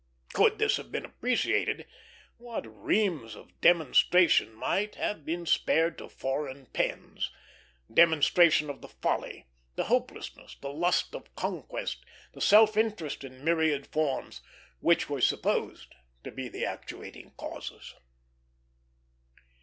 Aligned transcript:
Could 0.33 0.57
this 0.57 0.77
have 0.77 0.91
been 0.91 1.05
appreciated, 1.05 1.85
what 2.37 2.65
reams 2.65 3.35
of 3.35 3.61
demonstration 3.61 4.51
might 4.51 4.95
have 4.95 5.23
been 5.23 5.45
spared 5.45 5.99
to 5.99 6.09
foreign 6.09 6.65
pens 6.65 7.31
demonstration 7.93 8.71
of 8.71 8.81
the 8.81 8.87
folly, 8.87 9.45
the 9.75 9.83
hopelessness, 9.93 10.57
the 10.59 10.73
lust 10.73 11.13
of 11.13 11.35
conquest, 11.35 12.03
the 12.33 12.41
self 12.41 12.75
interest 12.77 13.23
in 13.23 13.43
myriad 13.43 13.85
forms, 13.85 14.41
which 14.79 15.07
were 15.07 15.21
supposed 15.21 15.93
to 16.23 16.31
be 16.31 16.49
the 16.49 16.65
actuating 16.65 17.33
causes. 17.37 17.93